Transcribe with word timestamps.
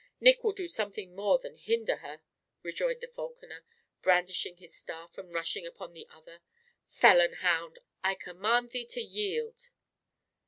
"Nick 0.19 0.43
will 0.43 0.51
do 0.51 0.67
something 0.67 1.13
more 1.13 1.37
than 1.37 1.53
hinder 1.53 1.97
her," 1.97 2.23
rejoined 2.63 3.01
the 3.01 3.07
falconer, 3.07 3.63
brandishing 4.01 4.57
his 4.57 4.73
staff, 4.75 5.15
and 5.15 5.31
rushing 5.31 5.63
upon 5.67 5.93
the 5.93 6.07
other. 6.09 6.41
"Felon 6.87 7.33
hound! 7.33 7.77
I 8.03 8.15
command 8.15 8.71
thee 8.71 8.85
to 8.87 8.99
yield!" 9.01 9.69